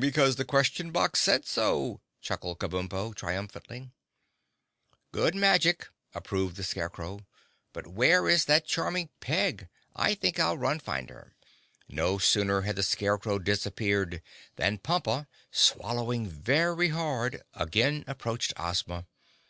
[0.00, 3.90] "Because the Question Box said so," chuckled Kabumpo triumphantly.
[5.12, 7.26] "Good magic!" approved the Scarecrow.
[7.74, 9.68] "But where is that charming Peg?
[9.94, 11.34] I think I'll run find her."
[11.90, 14.22] No sooner had the Scarecrow disappeared
[14.54, 19.04] than Pompa, swallowing very hard, again approached Ozma.